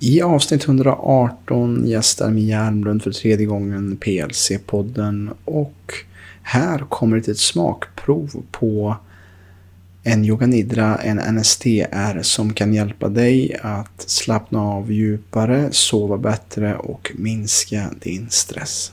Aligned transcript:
I 0.00 0.22
avsnitt 0.22 0.64
118 0.64 1.86
gästar 1.86 2.30
Mia 2.30 2.60
Almlund 2.60 3.02
för 3.02 3.10
tredje 3.10 3.46
gången 3.46 3.96
PLC-podden 4.00 5.30
och 5.44 5.94
här 6.42 6.78
kommer 6.78 7.16
ett 7.16 7.38
smakprov 7.38 8.42
på 8.50 8.96
en 10.02 10.24
yoga 10.24 10.46
nidra, 10.46 10.96
en 10.96 11.36
NSTR 11.36 12.22
som 12.22 12.52
kan 12.52 12.74
hjälpa 12.74 13.08
dig 13.08 13.56
att 13.62 14.04
slappna 14.06 14.62
av 14.62 14.92
djupare, 14.92 15.68
sova 15.72 16.18
bättre 16.18 16.76
och 16.76 17.12
minska 17.14 17.90
din 18.00 18.26
stress. 18.30 18.92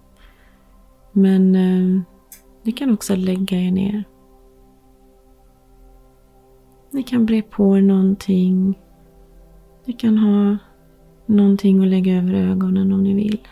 Men 1.11 1.55
eh, 1.55 2.01
ni 2.63 2.71
kan 2.71 2.93
också 2.93 3.15
lägga 3.15 3.57
er 3.57 3.71
ner. 3.71 4.03
Ni 6.91 7.03
kan 7.03 7.25
bre 7.25 7.41
på 7.41 7.77
er 7.77 7.81
någonting. 7.81 8.79
Ni 9.85 9.93
kan 9.93 10.17
ha 10.17 10.57
någonting 11.25 11.81
att 11.81 11.87
lägga 11.87 12.17
över 12.17 12.33
ögonen 12.33 12.93
om 12.93 13.03
ni 13.03 13.13
vill. 13.13 13.47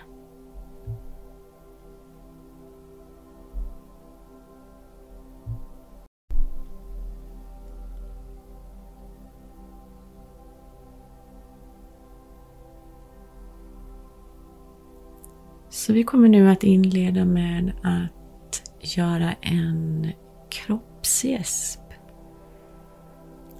Så 15.80 15.94
vi 15.94 16.03
kommer 16.03 16.30
nu 16.30 16.49
att 16.49 16.63
inleda 16.63 17.25
med 17.25 17.72
att 17.83 18.61
göra 18.97 19.33
en 19.41 20.11
kroppsgäsp. 20.49 21.80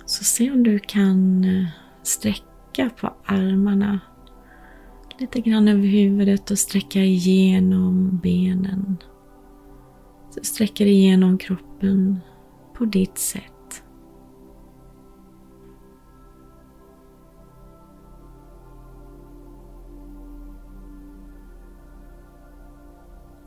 Så 0.06 0.24
se 0.24 0.52
om 0.52 0.64
du 0.64 0.80
kan 0.80 1.44
eh, 1.44 1.66
sträcka 2.04 2.90
på 3.00 3.14
armarna 3.26 4.00
lite 5.20 5.42
grann 5.42 5.68
över 5.68 5.88
huvudet 5.88 6.52
och 6.52 6.60
sträcka 6.60 7.00
igenom 7.00 8.20
benen. 8.24 8.98
Så 10.30 10.44
sträcker 10.44 10.86
igenom 10.86 11.38
kroppen 11.38 12.20
på 12.74 12.86
ditt 12.86 13.18
sätt. 13.18 13.59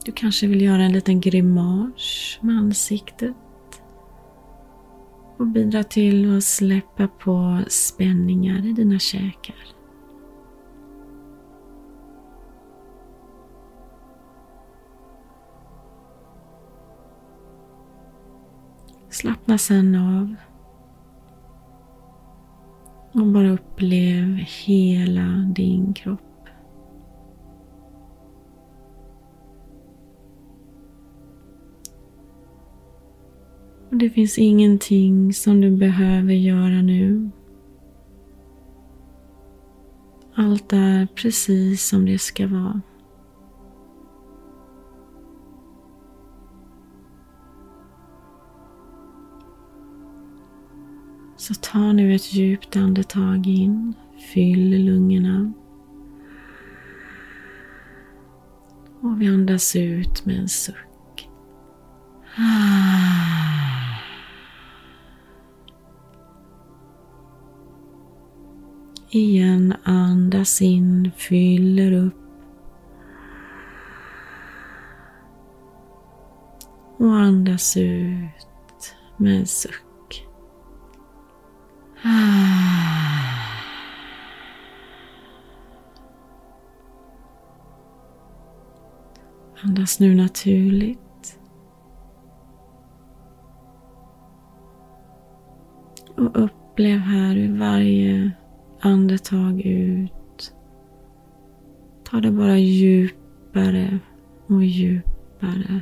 Du 0.05 0.13
kanske 0.13 0.47
vill 0.47 0.63
göra 0.63 0.83
en 0.83 0.93
liten 0.93 1.21
grimas 1.21 2.39
med 2.41 2.57
ansiktet 2.57 3.37
och 5.37 5.47
bidra 5.47 5.85
till 5.85 6.37
att 6.37 6.45
släppa 6.45 7.09
på 7.09 7.61
spänningar 7.69 8.67
i 8.67 8.73
dina 8.73 8.99
käkar. 8.99 9.57
Slappna 19.11 19.59
sen 19.59 19.95
av 19.95 20.35
och 23.13 23.27
bara 23.27 23.51
upplev 23.51 24.27
hela 24.65 25.53
din 25.57 25.95
kropp. 25.95 26.32
Det 34.03 34.11
finns 34.11 34.39
ingenting 34.39 35.33
som 35.33 35.61
du 35.61 35.71
behöver 35.71 36.33
göra 36.33 36.83
nu. 36.83 37.31
Allt 40.35 40.73
är 40.73 41.07
precis 41.07 41.87
som 41.89 42.07
det 42.07 42.19
ska 42.19 42.47
vara. 42.47 42.81
Så 51.37 51.55
ta 51.55 51.93
nu 51.93 52.15
ett 52.15 52.35
djupt 52.35 52.77
andetag 52.77 53.47
in. 53.47 53.95
Fyll 54.35 54.85
lungorna. 54.85 55.53
Och 59.01 59.21
vi 59.21 59.29
andas 59.29 59.77
ut 59.77 60.25
med 60.25 60.39
en 60.39 60.49
suck. 60.49 61.29
Ah. 62.37 63.02
Igen 69.15 69.75
andas 69.85 70.63
in, 70.63 71.11
fyller 71.17 71.93
upp. 71.93 72.15
Och 76.97 77.17
andas 77.17 77.77
ut 77.77 78.95
med 79.17 79.37
en 79.37 79.47
suck. 79.47 80.27
Andas 89.63 90.01
nu 90.01 90.15
naturligt. 90.15 91.39
Och 96.17 96.45
upplev 96.45 96.99
här 96.99 97.35
hur 97.35 97.59
varje 97.59 98.33
andetag 98.83 99.61
ut. 99.67 100.55
Ta 102.05 102.21
det 102.21 102.31
bara 102.31 102.59
djupare 102.59 103.99
och 104.47 104.65
djupare 104.65 105.81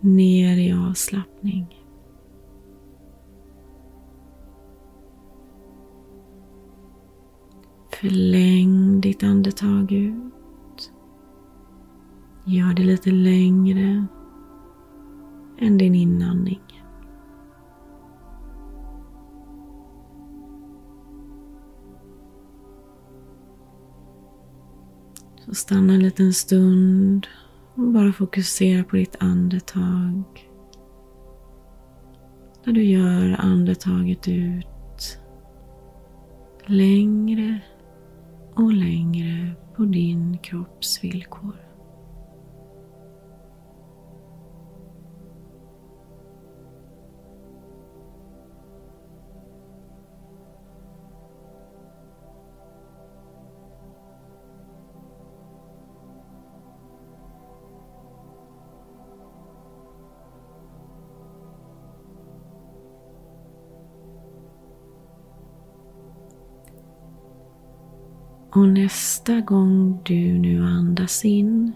ner 0.00 0.56
i 0.56 0.72
avslappning. 0.72 1.66
Förläng 8.00 9.00
ditt 9.00 9.22
andetag 9.22 9.92
ut. 9.92 10.92
Gör 12.44 12.74
det 12.74 12.82
lite 12.82 13.10
längre 13.10 14.06
än 15.58 15.78
din 15.78 15.94
inandning. 15.94 16.75
Stanna 25.56 25.92
en 25.92 26.02
liten 26.02 26.32
stund 26.32 27.26
och 27.74 27.92
bara 27.92 28.12
fokusera 28.12 28.84
på 28.84 28.96
ditt 28.96 29.16
andetag. 29.18 30.22
När 32.64 32.72
du 32.72 32.84
gör 32.84 33.36
andetaget 33.38 34.28
ut 34.28 35.18
längre 36.66 37.60
och 38.54 38.72
längre 38.72 39.50
på 39.76 39.84
din 39.84 40.38
kropps 40.38 41.04
villkor. 41.04 41.65
Och 68.56 68.68
nästa 68.68 69.40
gång 69.40 70.00
du 70.04 70.38
nu 70.38 70.64
andas 70.64 71.24
in 71.24 71.72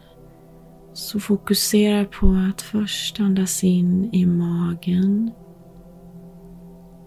så 0.93 1.21
fokusera 1.21 2.05
på 2.05 2.27
att 2.51 2.63
först 2.63 3.21
andas 3.21 3.65
in 3.65 4.15
i 4.15 4.27
magen 4.27 5.31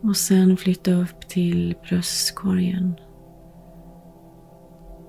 och 0.01 0.17
sen 0.17 0.57
flytta 0.57 0.93
upp 0.93 1.27
till 1.27 1.75
bröstkorgen. 1.89 2.93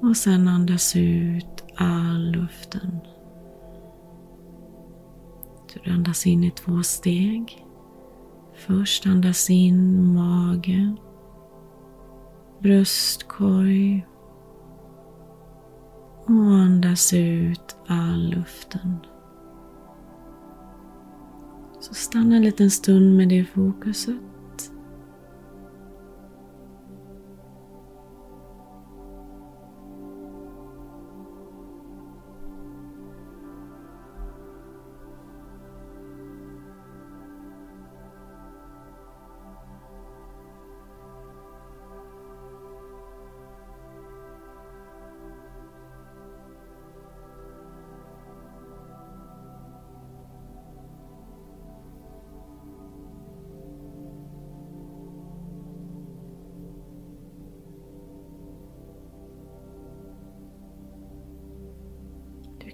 Och 0.01 0.17
sen 0.17 0.49
andas 0.49 0.97
ut 0.97 1.65
all 1.77 2.31
luften. 2.31 2.99
Så 5.73 5.79
du 5.85 5.91
andas 5.91 6.27
in 6.27 6.45
i 6.45 6.51
två 6.51 6.83
steg. 6.83 7.65
Först 8.55 9.07
andas 9.07 9.51
in 9.51 10.13
mage, 10.15 10.95
bröstkorg 12.63 14.07
och 16.27 16.55
andas 16.55 17.13
ut 17.13 17.77
all 17.87 18.31
luften. 18.31 18.97
Så 21.81 21.95
stanna 21.95 22.37
en 22.37 22.43
liten 22.43 22.71
stund 22.71 23.17
med 23.17 23.29
det 23.29 23.45
fokuset. 23.45 24.17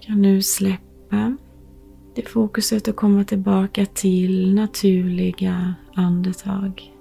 Kan 0.01 0.21
nu 0.21 0.41
släppa 0.41 1.37
det 2.15 2.29
fokuset 2.29 2.87
och 2.87 2.95
komma 2.95 3.23
tillbaka 3.23 3.85
till 3.85 4.55
naturliga 4.55 5.75
andetag. 5.95 6.93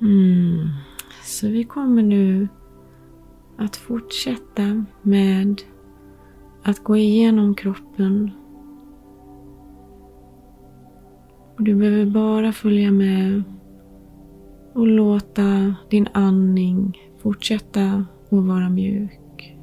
Mm. 0.00 0.68
Så 1.24 1.48
vi 1.48 1.64
kommer 1.64 2.02
nu 2.02 2.48
att 3.56 3.76
fortsätta 3.76 4.84
med 5.02 5.62
att 6.62 6.84
gå 6.84 6.96
igenom 6.96 7.54
kroppen. 7.54 8.30
Och 11.56 11.62
du 11.62 11.74
behöver 11.74 12.06
bara 12.06 12.52
följa 12.52 12.90
med 12.90 13.42
och 14.74 14.86
låta 14.86 15.74
din 15.90 16.08
andning 16.12 16.98
fortsätta 17.24 18.04
att 18.30 18.46
vara 18.46 18.68
mjuk. 18.70 19.56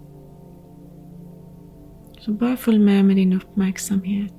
Så 2.20 2.32
bara 2.32 2.58
följ 2.58 2.80
med 2.80 3.06
med 3.06 3.16
din 3.16 3.34
uppmärksamhet. 3.34 4.34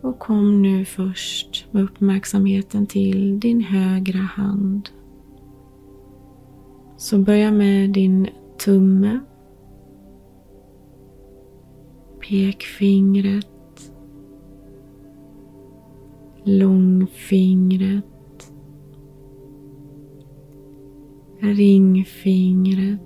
Och 0.00 0.18
kom 0.18 0.62
nu 0.62 0.84
först 0.84 1.66
med 1.70 1.82
uppmärksamheten 1.84 2.86
till 2.86 3.40
din 3.40 3.60
högra 3.60 4.18
hand. 4.18 4.88
Så 6.96 7.18
börja 7.18 7.52
med 7.52 7.90
din 7.90 8.28
tumme, 8.64 9.20
pekfingret, 12.28 13.92
långfingret, 16.44 18.17
ringfingret 21.40 23.00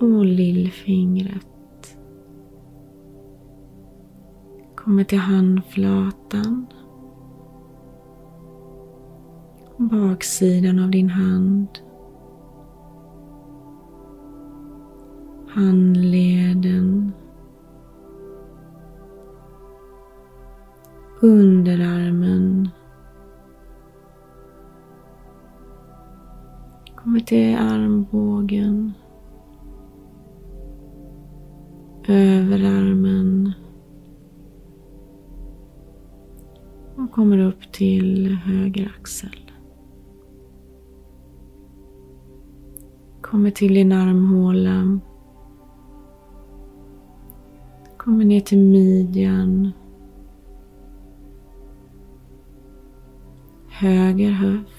och 0.00 0.24
lillfingret. 0.24 1.46
Kommer 4.74 5.04
till 5.04 5.18
handflatan. 5.18 6.66
Baksidan 9.76 10.78
av 10.78 10.90
din 10.90 11.10
hand. 11.10 11.68
Handleden. 15.48 17.12
Underarmen. 21.20 22.68
Kommer 27.18 27.26
till 27.26 27.56
armbågen. 27.56 28.92
Överarmen. 32.08 33.52
Och 36.96 37.12
kommer 37.12 37.38
upp 37.38 37.72
till 37.72 38.34
höger 38.34 38.94
axel. 39.00 39.50
Kommer 43.20 43.50
till 43.50 43.74
din 43.74 43.92
armhåla. 43.92 45.00
Kommer 47.96 48.24
ner 48.24 48.40
till 48.40 48.58
midjan. 48.58 49.70
Höger 53.68 54.30
höft. 54.30 54.77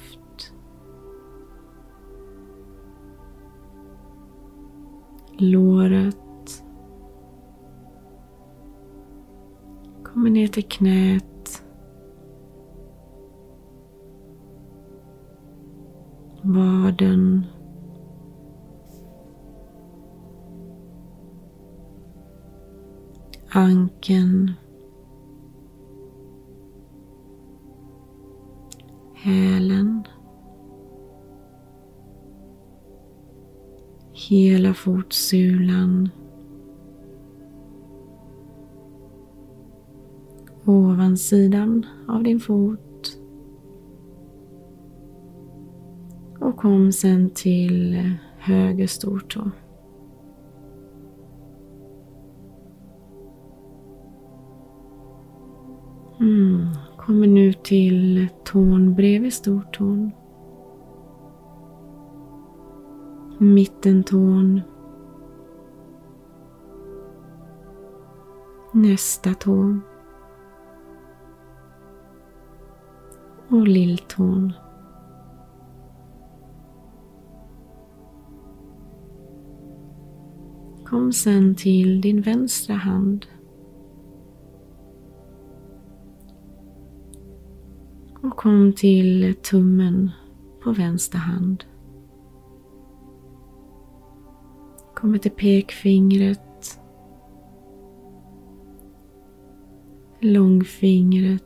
Låret. 5.41 6.63
Kommer 10.03 10.29
ner 10.29 10.47
till 10.47 10.63
knät. 10.63 11.63
Vaden. 16.41 17.45
Anken. 23.51 24.53
Hälen. 29.13 30.03
Hela 34.27 34.73
fotsulan. 34.73 36.09
Ovansidan 40.65 41.85
av 42.07 42.23
din 42.23 42.39
fot. 42.39 43.19
Och 46.39 46.57
kom 46.57 46.91
sen 46.91 47.29
till 47.29 48.03
höger 48.37 48.87
stortå. 48.87 49.51
Mm. 56.19 56.67
Kommer 56.97 57.27
nu 57.27 57.53
till 57.53 58.27
tån 58.45 58.95
bredvid 58.95 59.33
stortån. 59.33 60.11
Mittentån, 63.41 64.61
nästa 68.71 69.33
tå 69.33 69.79
och 73.47 73.67
lilltån. 73.67 74.53
Kom 80.85 81.13
sen 81.13 81.55
till 81.55 82.01
din 82.01 82.21
vänstra 82.21 82.75
hand. 82.75 83.25
Och 88.21 88.37
kom 88.37 88.73
till 88.73 89.35
tummen 89.41 90.11
på 90.63 90.71
vänster 90.71 91.17
hand. 91.17 91.63
Kommer 95.01 95.17
till 95.17 95.31
pekfingret. 95.31 96.79
Långfingret. 100.19 101.43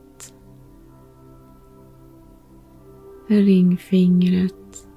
ringfingret 3.28 4.88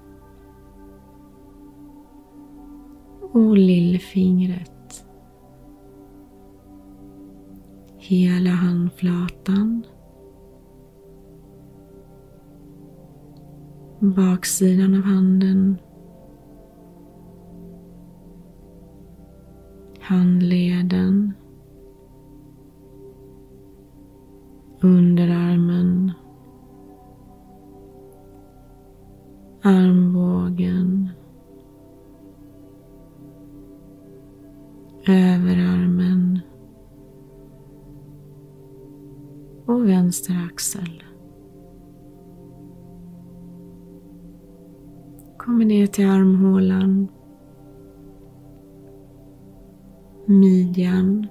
och 3.21 3.57
lillfingret. 3.57 5.05
Hela 7.97 8.49
handflatan. 8.49 9.83
Baksidan 13.99 14.93
av 14.93 15.01
handen. 15.01 15.77
Handleden. 20.07 21.33
Underarmen. 24.81 26.11
Armbågen. 29.61 31.09
Överarmen. 35.07 36.39
Och 39.65 39.87
vänster 39.89 40.45
axel. 40.45 41.03
Kommer 45.37 45.65
ner 45.65 45.87
till 45.87 46.09
armhålan. 46.09 47.07
Midjan. 50.29 51.27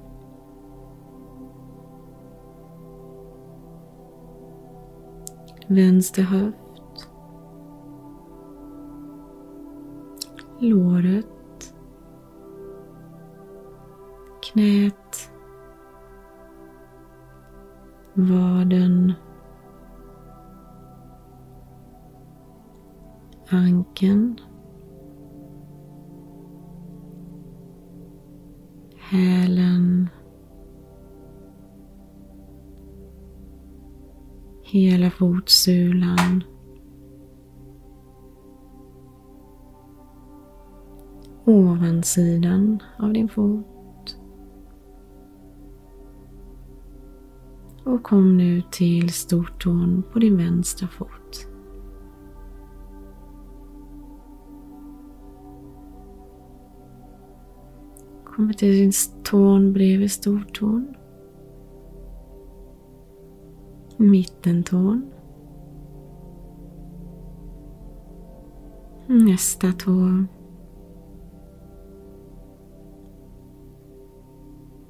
Vänster 5.66 6.22
höft. 6.22 7.10
Låret. 10.58 11.74
Knät. 14.42 15.30
Vaden. 18.14 19.12
Ankeln. 23.50 24.40
Hälen. 29.16 30.08
Hela 34.62 35.10
fotsulan. 35.10 36.44
Ovansidan 41.44 42.82
av 42.98 43.12
din 43.12 43.28
fot. 43.28 44.16
Och 47.84 48.02
kom 48.02 48.36
nu 48.36 48.62
till 48.70 49.12
stortån 49.12 50.02
på 50.12 50.18
din 50.18 50.36
vänstra 50.36 50.88
fot. 50.88 51.25
Kommer 58.36 58.52
till 58.52 58.72
din 58.72 58.92
tån 59.22 59.72
bredvid 59.72 60.10
stortån. 60.10 60.94
Mittentån. 63.96 65.10
Nästa 69.06 69.72
tå. 69.72 70.24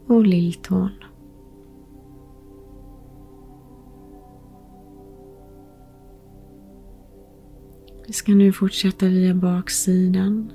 Och 0.07 0.26
lilltån. 0.26 0.91
Vi 8.07 8.12
ska 8.12 8.33
nu 8.33 8.53
fortsätta 8.53 9.07
via 9.07 9.35
baksidan. 9.35 10.53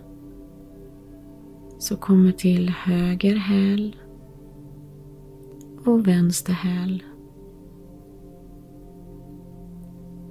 Så 1.82 1.98
kommer 1.98 2.32
till 2.32 2.70
höger 2.70 3.36
häl 3.36 3.96
och 5.86 6.08
vänster 6.08 6.54
häl. 6.54 7.04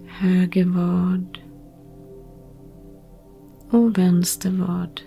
Höger 0.06 0.64
vad 0.64 1.38
och 3.70 3.98
vänster 3.98 4.50
vad. 4.50 5.00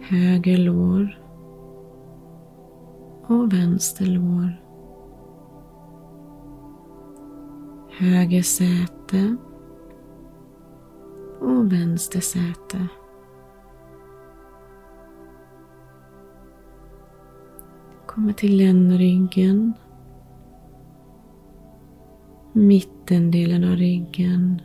Höger 0.00 0.58
lår 0.58 1.18
och 3.26 3.52
vänster 3.52 4.06
lår. 4.06 4.60
Höger 7.98 8.42
säte 8.42 9.36
och 11.40 11.72
vänster 11.72 12.20
säte. 12.20 12.88
Kommer 18.06 18.32
till 18.32 18.56
ländryggen. 18.56 19.72
Mittendelen 22.52 23.64
av 23.64 23.76
ryggen. 23.76 24.62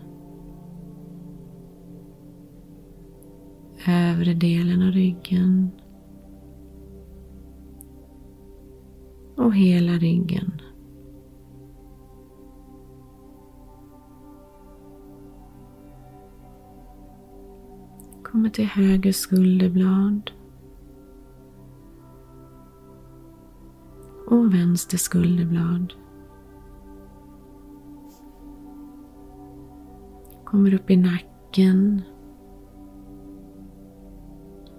Övre 3.88 4.34
delen 4.34 4.82
av 4.82 4.92
ryggen. 4.92 5.72
Och 9.38 9.56
hela 9.56 9.94
ryggen. 9.94 10.62
Kommer 18.36 18.50
till 18.50 18.66
höger 18.66 19.12
skulderblad. 19.12 20.32
Och 24.28 24.54
vänster 24.54 24.98
skulderblad. 24.98 25.94
Kommer 30.46 30.74
upp 30.74 30.90
i 30.90 30.98
nacken. 30.98 32.02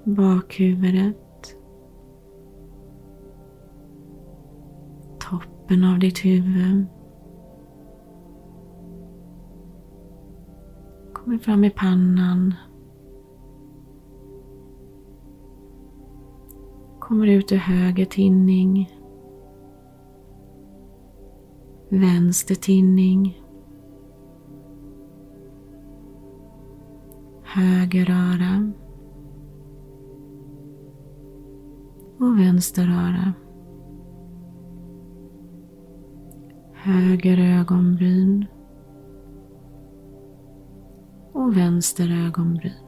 Bakhuvudet. 0.05 1.57
Toppen 5.31 5.85
av 5.85 5.99
ditt 5.99 6.25
huvud. 6.25 6.87
Kommer 11.13 11.39
fram 11.39 11.65
i 11.65 11.71
pannan. 11.71 12.55
Kommer 17.17 17.29
ut 17.29 17.53
ur 17.53 17.57
höger 17.57 18.05
tinning. 18.05 18.91
Vänster 21.89 22.55
tinning. 22.55 23.43
Höger 27.45 28.11
öra. 28.11 28.73
Och 32.19 32.39
vänster 32.39 32.89
öra. 32.89 33.33
Höger 36.75 37.61
ögonbryn. 37.61 38.47
Och 41.33 41.57
vänster 41.57 42.27
ögonbryn. 42.27 42.86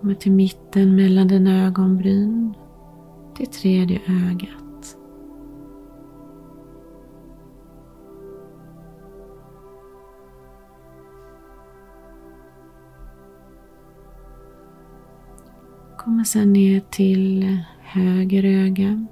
Kommer 0.00 0.14
till 0.14 0.32
mitten 0.32 0.96
mellan 0.96 1.28
dina 1.28 1.66
ögonbryn 1.66 2.54
till 3.36 3.46
tredje 3.46 4.00
ögat. 4.08 4.96
Kommer 15.98 16.24
sedan 16.24 16.52
ner 16.52 16.80
till 16.90 17.58
höger 17.80 18.44
öga. 18.44 19.06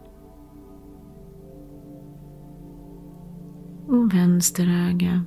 Och 3.88 4.14
vänster 4.14 4.88
öga. 4.88 5.25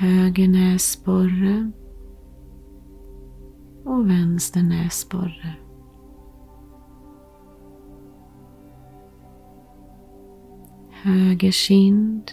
höger 0.00 0.48
näsborre 0.48 1.70
och 3.84 4.10
vänster 4.10 4.62
näsborre. 4.62 5.54
Höger 10.90 11.50
kind 11.50 12.30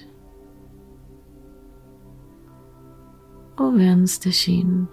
och 3.58 3.80
vänster 3.80 4.32
kind. 4.32 4.88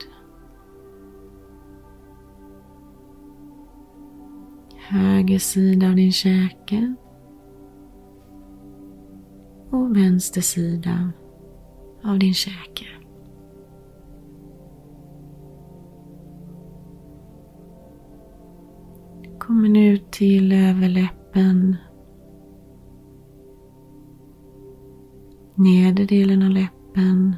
Höger 4.88 5.38
sida 5.38 5.88
av 5.88 5.94
din 5.94 6.12
käke 6.12 6.94
och 9.70 9.96
vänster 9.96 10.40
sida 10.40 11.12
av 12.04 12.18
din 12.18 12.34
käke. 12.34 12.84
Kommer 19.38 19.68
nu 19.68 19.98
till 19.98 20.52
överläppen. 20.52 21.76
Nedre 25.54 26.04
delen 26.04 26.42
av 26.42 26.50
läppen. 26.50 27.36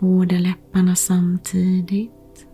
Båda 0.00 0.38
läpparna 0.38 0.94
samtidigt. 0.94 2.46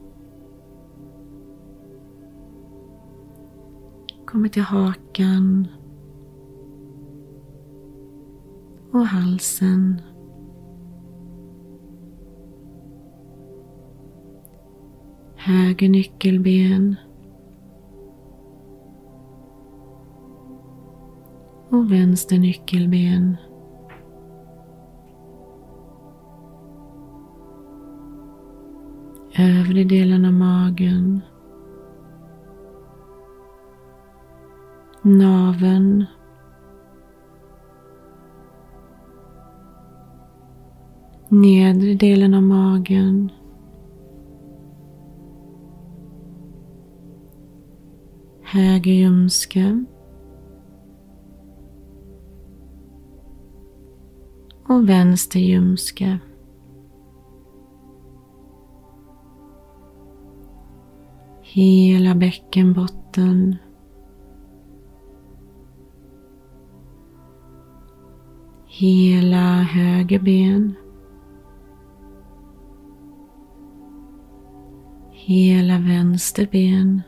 Kommer 4.27 4.49
till 4.49 4.63
hakan. 4.63 5.69
Och 8.93 9.07
halsen. 9.07 10.01
höger 15.41 15.89
nyckelben 15.89 16.97
och 21.71 21.93
vänster 21.93 22.39
nyckelben. 22.39 23.37
Övre 29.39 29.85
delen 29.85 30.25
av 30.25 30.33
magen. 30.33 31.21
Naven. 35.03 36.07
Nedre 41.31 41.95
delen 41.95 42.35
av 42.35 42.43
magen. 42.43 43.31
höger 48.53 48.93
ljumske 48.93 49.85
och 54.69 54.89
vänster 54.89 55.41
ljumske. 55.41 56.19
Hela 61.43 62.15
bäckenbotten. 62.15 63.57
Hela 68.67 69.63
höger 69.63 70.19
ben. 70.19 70.80
Hela 75.31 75.79
vänster 75.79 76.49
ben. 76.53 77.03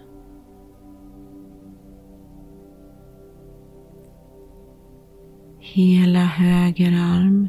hela 5.59 6.19
höger 6.19 6.93
arm 6.93 7.49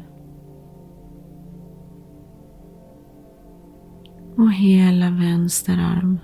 och 4.36 4.52
hela 4.52 5.10
vänster 5.10 5.78
arm. 5.78 6.18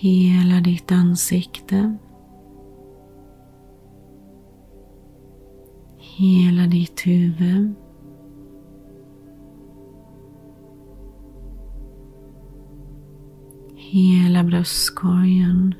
Hela 0.00 0.60
ditt 0.60 0.92
ansikte. 0.92 1.96
Hela 5.98 6.66
ditt 6.66 7.06
huvud. 7.06 7.89
Hela 13.92 14.44
bröstkorgen. 14.44 15.74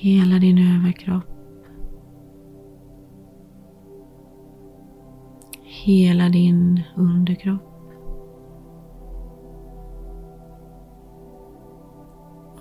hela 0.00 0.38
din 0.38 0.58
överkropp. 0.58 1.24
Hela 5.62 6.28
din 6.28 6.82
underkropp. 6.96 7.62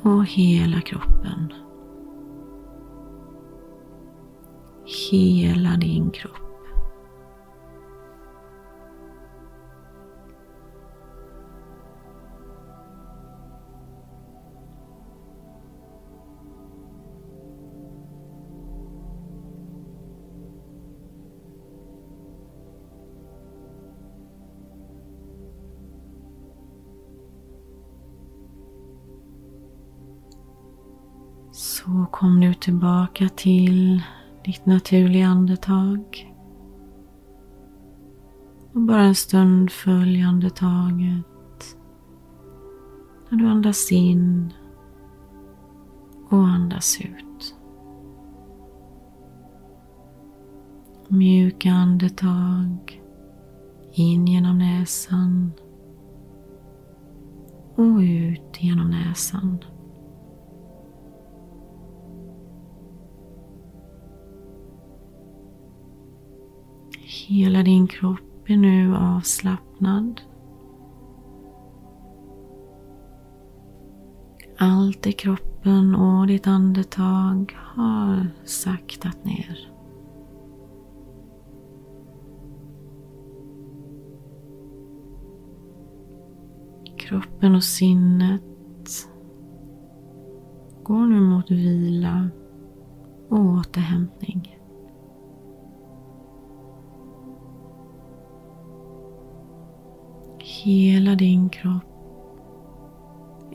Och 0.04 0.26
hela 0.26 0.82
kroppen. 0.82 1.54
Hela 5.12 5.78
din 5.78 6.12
kropp. 6.12 6.47
Tillbaka 32.62 33.30
till 33.30 34.04
ditt 34.46 34.66
naturliga 34.66 35.28
andetag. 35.28 36.34
Och 38.74 38.82
bara 38.82 39.02
en 39.02 39.16
stund 39.16 39.72
följ 39.72 40.22
andetaget. 40.22 41.78
När 43.30 43.38
du 43.38 43.48
andas 43.48 43.92
in 43.92 44.54
och 46.30 46.48
andas 46.48 47.02
ut. 47.02 47.56
Mjuka 51.08 51.72
andetag 51.72 53.02
in 53.94 54.28
genom 54.28 54.58
näsan 54.58 55.52
och 57.76 57.98
ut 58.00 58.58
genom 58.64 58.90
näsan. 58.90 59.58
Hela 67.30 67.64
din 67.64 67.88
kropp 67.88 68.50
är 68.50 68.58
nu 68.58 68.96
avslappnad. 68.96 70.22
Allt 74.58 75.08
i 75.08 75.12
kroppen 75.12 75.96
och 75.96 76.28
ditt 76.28 76.48
andetag 76.48 77.58
har 77.58 78.28
saktat 78.46 79.26
ner. 79.26 79.74
Kroppen 86.98 87.56
och 87.56 87.64
sinnet 87.64 89.10
går 90.84 91.08
nu 91.08 91.22
mot 91.22 91.52
vila 91.52 92.30
och 93.30 93.40
återhämtning. 93.40 94.57
Hela 100.68 101.16
din 101.16 101.50
kropp 101.50 101.84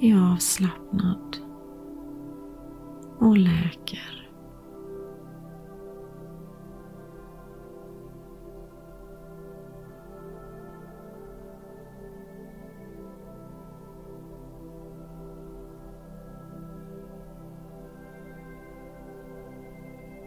är 0.00 0.32
avslappnad 0.32 1.36
och 3.18 3.36
läker. 3.38 4.28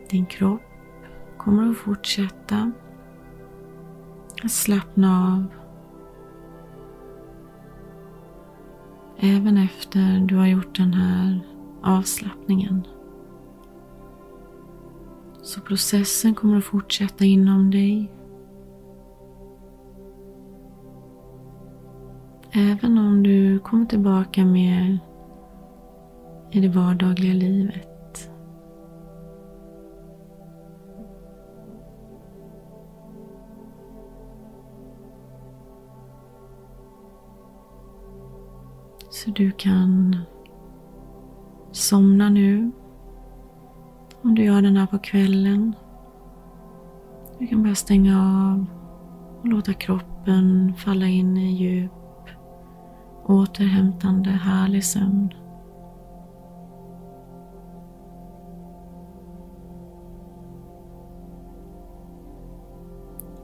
Din 0.10 0.26
kropp 0.26 0.62
kommer 1.38 1.70
att 1.70 1.78
fortsätta 1.78 2.72
att 4.44 4.52
slappna 4.52 5.34
av 5.34 5.65
Även 9.26 9.58
efter 9.58 10.20
du 10.20 10.36
har 10.36 10.48
gjort 10.48 10.78
den 10.78 10.94
här 10.94 11.40
avslappningen. 11.84 12.88
Så 15.42 15.62
processen 15.62 16.36
kommer 16.36 16.58
att 16.58 16.64
fortsätta 16.64 17.26
inom 17.26 17.72
dig. 17.72 18.12
Även 22.52 22.98
om 22.98 23.24
du 23.24 23.60
kommer 23.60 23.86
tillbaka 23.86 24.46
mer 24.46 25.00
i 26.52 26.60
det 26.60 26.70
vardagliga 26.70 27.34
livet. 27.34 27.95
Så 39.26 39.32
du 39.32 39.52
kan 39.52 40.18
somna 41.72 42.30
nu. 42.30 42.72
Om 44.22 44.36
du 44.36 44.44
gör 44.44 44.62
den 44.62 44.78
här 44.78 44.86
på 44.86 44.98
kvällen. 44.98 45.76
Du 47.40 47.48
kan 47.48 47.64
bara 47.64 47.76
stänga 47.76 48.22
av 48.22 48.66
och 49.42 49.48
låta 49.48 49.74
kroppen 49.74 50.74
falla 50.78 51.08
in 51.08 51.38
i 51.38 51.56
djup, 51.56 51.92
återhämtande, 53.26 54.30
härlig 54.30 54.84
sömn. 54.84 55.34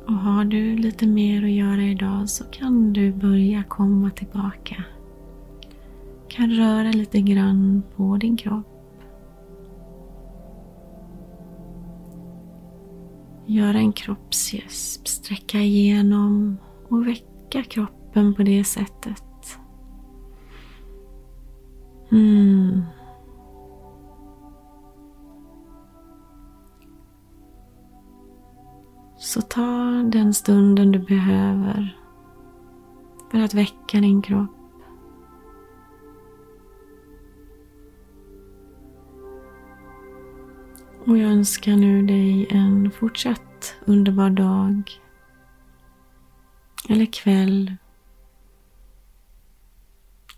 Och 0.08 0.14
har 0.14 0.46
du 0.46 0.78
lite 0.78 1.08
mer 1.08 1.44
att 1.44 1.52
göra 1.52 1.84
idag 1.84 2.30
så 2.30 2.44
kan 2.44 2.94
du 2.94 3.14
börja 3.14 3.64
komma 3.64 4.10
tillbaka 4.10 4.84
kan 6.32 6.52
röra 6.52 6.92
lite 6.92 7.22
grann 7.22 7.84
på 7.96 8.18
din 8.18 8.38
kropp. 8.38 8.68
Göra 13.46 13.78
en 13.78 13.94
kroppsgäsp, 13.94 15.08
sträcka 15.08 15.58
igenom 15.58 16.58
och 16.90 17.08
väcka 17.08 17.64
kroppen 17.64 18.36
på 18.36 18.44
det 18.44 18.64
sättet. 18.64 19.60
Mm. 22.12 22.82
Så 29.18 29.42
ta 29.42 29.64
den 30.12 30.34
stunden 30.34 30.92
du 30.92 31.00
behöver 31.00 31.98
för 33.32 33.40
att 33.40 33.54
väcka 33.54 34.00
din 34.00 34.22
kropp. 34.22 34.61
Och 41.12 41.18
jag 41.18 41.32
önskar 41.32 41.76
nu 41.76 42.02
dig 42.02 42.48
en 42.50 42.92
fortsatt 42.92 43.76
underbar 43.86 44.30
dag. 44.30 44.92
Eller 46.90 47.06
kväll. 47.06 47.76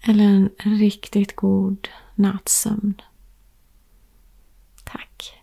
Eller 0.02 0.26
en 0.26 0.50
riktigt 0.58 1.36
god 1.36 1.88
nattsömn. 2.16 3.02
Tack. 4.84 5.43